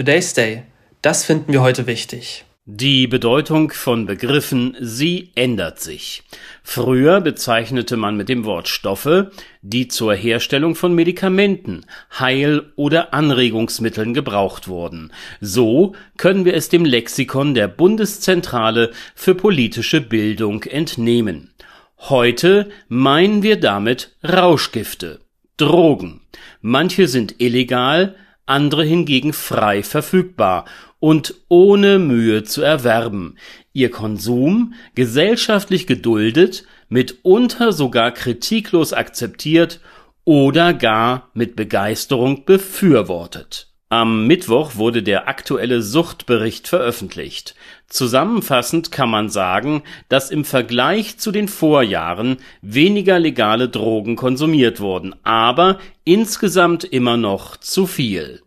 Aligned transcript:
Today's 0.00 0.32
Day. 0.32 0.62
Das 1.02 1.26
finden 1.26 1.52
wir 1.52 1.60
heute 1.60 1.86
wichtig. 1.86 2.46
Die 2.64 3.06
Bedeutung 3.06 3.70
von 3.70 4.06
Begriffen, 4.06 4.74
sie 4.80 5.30
ändert 5.34 5.78
sich. 5.78 6.22
Früher 6.62 7.20
bezeichnete 7.20 7.98
man 7.98 8.16
mit 8.16 8.30
dem 8.30 8.46
Wort 8.46 8.68
Stoffe, 8.68 9.30
die 9.60 9.88
zur 9.88 10.14
Herstellung 10.14 10.74
von 10.74 10.94
Medikamenten, 10.94 11.84
Heil- 12.18 12.72
oder 12.76 13.12
Anregungsmitteln 13.12 14.14
gebraucht 14.14 14.68
wurden. 14.68 15.12
So 15.42 15.94
können 16.16 16.46
wir 16.46 16.54
es 16.54 16.70
dem 16.70 16.86
Lexikon 16.86 17.52
der 17.52 17.68
Bundeszentrale 17.68 18.92
für 19.14 19.34
politische 19.34 20.00
Bildung 20.00 20.62
entnehmen. 20.62 21.52
Heute 21.98 22.70
meinen 22.88 23.42
wir 23.42 23.60
damit 23.60 24.16
Rauschgifte, 24.26 25.20
Drogen. 25.58 26.22
Manche 26.62 27.06
sind 27.06 27.34
illegal, 27.38 28.16
andere 28.50 28.84
hingegen 28.84 29.32
frei 29.32 29.82
verfügbar 29.82 30.66
und 30.98 31.34
ohne 31.48 31.98
Mühe 31.98 32.44
zu 32.44 32.62
erwerben, 32.62 33.36
ihr 33.72 33.90
Konsum 33.90 34.74
gesellschaftlich 34.94 35.86
geduldet, 35.86 36.64
mitunter 36.88 37.72
sogar 37.72 38.12
kritiklos 38.12 38.92
akzeptiert 38.92 39.80
oder 40.24 40.74
gar 40.74 41.30
mit 41.32 41.56
Begeisterung 41.56 42.44
befürwortet. 42.44 43.69
Am 43.92 44.28
Mittwoch 44.28 44.76
wurde 44.76 45.02
der 45.02 45.26
aktuelle 45.26 45.82
Suchtbericht 45.82 46.68
veröffentlicht. 46.68 47.56
Zusammenfassend 47.88 48.92
kann 48.92 49.10
man 49.10 49.30
sagen, 49.30 49.82
dass 50.08 50.30
im 50.30 50.44
Vergleich 50.44 51.18
zu 51.18 51.32
den 51.32 51.48
Vorjahren 51.48 52.36
weniger 52.62 53.18
legale 53.18 53.68
Drogen 53.68 54.14
konsumiert 54.14 54.78
wurden, 54.78 55.16
aber 55.24 55.80
insgesamt 56.04 56.84
immer 56.84 57.16
noch 57.16 57.56
zu 57.56 57.88
viel. 57.88 58.42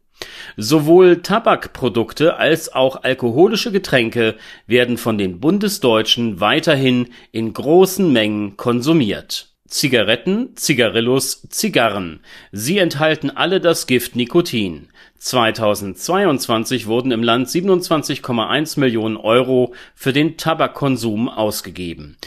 Sowohl 0.55 1.21
Tabakprodukte 1.21 2.37
als 2.37 2.73
auch 2.73 3.03
alkoholische 3.03 3.73
Getränke 3.73 4.37
werden 4.65 4.97
von 4.97 5.17
den 5.17 5.41
Bundesdeutschen 5.41 6.39
weiterhin 6.39 7.09
in 7.33 7.51
großen 7.51 8.13
Mengen 8.13 8.55
konsumiert 8.55 9.52
Zigaretten, 9.73 10.55
Zigarillos, 10.55 11.47
Zigarren. 11.49 12.19
Sie 12.51 12.77
enthalten 12.77 13.31
alle 13.31 13.59
das 13.59 13.87
Gift 13.87 14.15
Nikotin. 14.15 14.89
2022 15.17 16.85
wurden 16.85 17.11
im 17.11 17.23
Land 17.23 17.47
27,1 17.47 18.79
Millionen 18.79 19.17
Euro 19.17 19.73
für 19.95 20.13
den 20.13 20.37
Tabakkonsum 20.37 21.27
ausgegeben. 21.27 22.17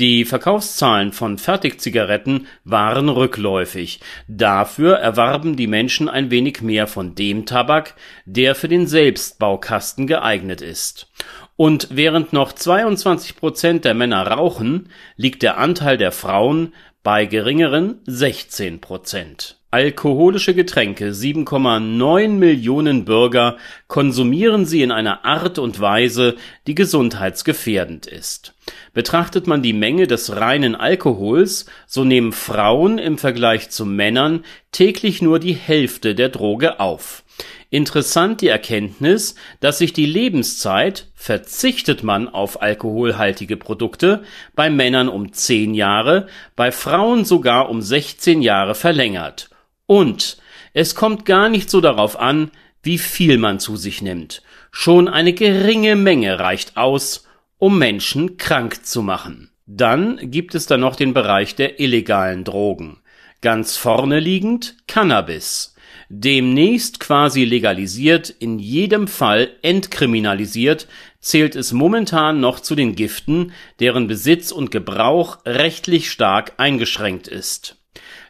Die 0.00 0.24
Verkaufszahlen 0.24 1.12
von 1.12 1.38
Fertigzigaretten 1.38 2.48
waren 2.64 3.08
rückläufig. 3.08 4.00
Dafür 4.26 4.96
erwarben 4.96 5.54
die 5.54 5.68
Menschen 5.68 6.08
ein 6.08 6.32
wenig 6.32 6.60
mehr 6.60 6.88
von 6.88 7.14
dem 7.14 7.46
Tabak, 7.46 7.94
der 8.24 8.56
für 8.56 8.68
den 8.68 8.88
Selbstbaukasten 8.88 10.08
geeignet 10.08 10.60
ist. 10.60 11.08
Und 11.56 11.88
während 11.90 12.34
noch 12.34 12.52
22 12.52 13.36
Prozent 13.36 13.84
der 13.86 13.94
Männer 13.94 14.26
rauchen, 14.26 14.90
liegt 15.16 15.42
der 15.42 15.56
Anteil 15.56 15.96
der 15.96 16.12
Frauen 16.12 16.74
bei 17.06 17.24
geringeren 17.24 18.00
16 18.06 18.80
Prozent. 18.80 19.60
Alkoholische 19.70 20.56
Getränke 20.56 21.10
7,9 21.10 22.30
Millionen 22.30 23.04
Bürger 23.04 23.58
konsumieren 23.86 24.66
sie 24.66 24.82
in 24.82 24.90
einer 24.90 25.24
Art 25.24 25.60
und 25.60 25.80
Weise, 25.80 26.34
die 26.66 26.74
gesundheitsgefährdend 26.74 28.08
ist. 28.08 28.55
Betrachtet 28.92 29.46
man 29.46 29.62
die 29.62 29.72
Menge 29.72 30.06
des 30.06 30.36
reinen 30.36 30.74
Alkohols, 30.74 31.66
so 31.86 32.04
nehmen 32.04 32.32
Frauen 32.32 32.98
im 32.98 33.18
Vergleich 33.18 33.70
zu 33.70 33.84
Männern 33.86 34.44
täglich 34.72 35.22
nur 35.22 35.38
die 35.38 35.54
Hälfte 35.54 36.14
der 36.14 36.28
Droge 36.28 36.80
auf 36.80 37.24
Interessant 37.68 38.40
die 38.40 38.48
Erkenntnis, 38.48 39.34
dass 39.60 39.78
sich 39.78 39.92
die 39.92 40.06
Lebenszeit, 40.06 41.08
verzichtet 41.14 42.04
man 42.04 42.28
auf 42.28 42.62
alkoholhaltige 42.62 43.56
Produkte, 43.56 44.22
bei 44.54 44.70
Männern 44.70 45.08
um 45.08 45.32
10 45.32 45.74
Jahre, 45.74 46.28
bei 46.54 46.70
Frauen 46.70 47.24
sogar 47.24 47.68
um 47.68 47.82
16 47.82 48.40
Jahre 48.40 48.76
verlängert. 48.76 49.50
Und 49.86 50.36
es 50.74 50.94
kommt 50.94 51.26
gar 51.26 51.48
nicht 51.48 51.68
so 51.68 51.80
darauf 51.80 52.18
an, 52.18 52.52
wie 52.82 52.98
viel 52.98 53.36
man 53.36 53.58
zu 53.58 53.76
sich 53.76 54.00
nimmt. 54.00 54.42
Schon 54.70 55.08
eine 55.08 55.32
geringe 55.32 55.96
Menge 55.96 56.38
reicht 56.38 56.76
aus, 56.76 57.26
um 57.58 57.78
Menschen 57.78 58.36
krank 58.36 58.84
zu 58.84 59.02
machen. 59.02 59.50
Dann 59.66 60.30
gibt 60.30 60.54
es 60.54 60.66
da 60.66 60.76
noch 60.76 60.96
den 60.96 61.14
Bereich 61.14 61.54
der 61.54 61.80
illegalen 61.80 62.44
Drogen. 62.44 62.98
Ganz 63.40 63.76
vorne 63.76 64.20
liegend 64.20 64.76
Cannabis 64.86 65.76
demnächst 66.08 67.00
quasi 67.00 67.44
legalisiert, 67.44 68.30
in 68.30 68.58
jedem 68.58 69.08
Fall 69.08 69.50
entkriminalisiert, 69.62 70.86
zählt 71.20 71.56
es 71.56 71.72
momentan 71.72 72.40
noch 72.40 72.60
zu 72.60 72.74
den 72.74 72.94
Giften, 72.94 73.52
deren 73.80 74.06
Besitz 74.06 74.52
und 74.52 74.70
Gebrauch 74.70 75.38
rechtlich 75.44 76.10
stark 76.10 76.54
eingeschränkt 76.58 77.26
ist. 77.28 77.76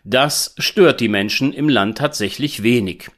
Das 0.08 0.54
stört 0.58 1.00
die 1.00 1.08
Menschen 1.08 1.52
im 1.52 1.68
Land 1.68 1.98
tatsächlich 1.98 2.62
wenig. 2.62 3.10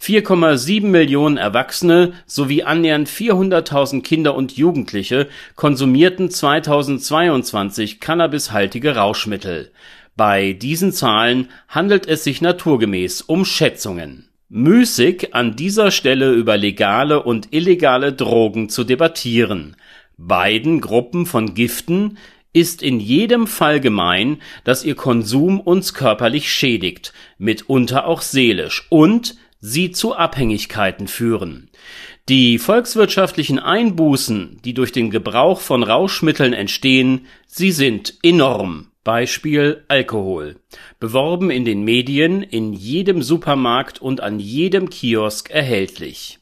4,7 0.00 0.86
Millionen 0.86 1.38
Erwachsene 1.38 2.12
sowie 2.24 2.62
annähernd 2.62 3.08
400.000 3.08 4.04
Kinder 4.04 4.36
und 4.36 4.56
Jugendliche 4.56 5.26
konsumierten 5.56 6.30
2022 6.30 7.98
cannabishaltige 7.98 8.94
Rauschmittel. 8.94 9.72
Bei 10.14 10.52
diesen 10.52 10.92
Zahlen 10.92 11.48
handelt 11.66 12.06
es 12.06 12.22
sich 12.22 12.40
naturgemäß 12.40 13.22
um 13.22 13.44
Schätzungen. 13.44 14.28
Müßig 14.48 15.34
an 15.34 15.56
dieser 15.56 15.90
Stelle 15.90 16.30
über 16.30 16.56
legale 16.56 17.24
und 17.24 17.52
illegale 17.52 18.12
Drogen 18.12 18.68
zu 18.68 18.84
debattieren. 18.84 19.74
Beiden 20.16 20.80
Gruppen 20.80 21.26
von 21.26 21.54
Giften 21.54 22.18
ist 22.56 22.82
in 22.82 23.00
jedem 23.00 23.46
Fall 23.46 23.80
gemein, 23.80 24.38
dass 24.64 24.82
ihr 24.82 24.94
Konsum 24.94 25.60
uns 25.60 25.92
körperlich 25.92 26.50
schädigt, 26.50 27.12
mitunter 27.36 28.06
auch 28.06 28.22
seelisch 28.22 28.86
und 28.88 29.36
sie 29.60 29.90
zu 29.90 30.16
Abhängigkeiten 30.16 31.06
führen. 31.06 31.68
Die 32.30 32.58
volkswirtschaftlichen 32.58 33.58
Einbußen, 33.58 34.58
die 34.64 34.72
durch 34.72 34.90
den 34.90 35.10
Gebrauch 35.10 35.60
von 35.60 35.82
Rauschmitteln 35.82 36.54
entstehen, 36.54 37.26
sie 37.46 37.72
sind 37.72 38.14
enorm. 38.22 38.86
Beispiel 39.06 39.84
Alkohol. 39.86 40.56
Beworben 40.98 41.48
in 41.48 41.64
den 41.64 41.84
Medien, 41.84 42.42
in 42.42 42.72
jedem 42.72 43.22
Supermarkt 43.22 44.02
und 44.02 44.20
an 44.20 44.40
jedem 44.40 44.90
Kiosk 44.90 45.48
erhältlich. 45.48 46.40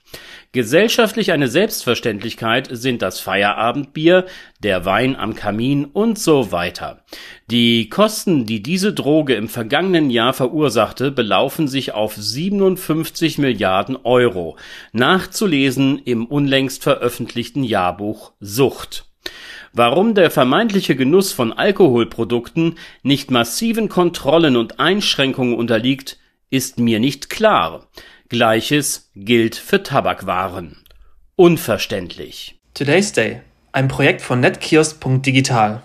Gesellschaftlich 0.53 1.33
eine 1.33 1.49
Selbstverständlichkeit 1.49 2.71
sind 2.71 3.03
das 3.03 3.21
Feierabendbier, 3.21 4.25
der 4.63 4.87
Wein 4.87 5.15
am 5.15 5.35
Kamin 5.35 5.85
und 5.85 6.19
so 6.19 6.53
weiter. 6.53 7.05
Die 7.51 7.91
Kosten, 7.91 8.47
die 8.47 8.63
diese 8.63 8.95
Droge 8.95 9.35
im 9.35 9.51
vergangenen 9.51 10.09
Jahr 10.09 10.33
verursachte, 10.33 11.11
belaufen 11.11 11.69
sich 11.69 11.93
auf 11.93 12.17
57 12.17 13.37
Milliarden 13.37 13.99
Euro. 14.05 14.57
Nachzulesen 14.93 15.99
im 15.99 16.25
unlängst 16.25 16.83
veröffentlichten 16.83 17.63
Jahrbuch 17.63 18.33
Sucht. 18.41 19.05
Warum 19.77 20.15
der 20.15 20.31
vermeintliche 20.31 20.95
Genuss 20.95 21.33
von 21.33 21.53
Alkoholprodukten 21.53 22.79
nicht 23.03 23.33
massiven 23.33 23.89
Kontrollen 23.89 24.57
und 24.57 24.79
Einschränkungen 24.79 25.57
unterliegt, 25.57 26.17
ist 26.49 26.79
mir 26.79 27.01
nicht 27.01 27.29
klar. 27.29 27.89
Gleiches 28.29 29.11
gilt 29.17 29.57
für 29.57 29.83
Tabakwaren. 29.83 30.77
Unverständlich. 31.35 32.61
Today's 32.73 33.13
Day, 33.13 33.41
ein 33.73 33.89
Projekt 33.89 34.23
von 34.23 34.39
netkiosk.digital. 34.39 35.83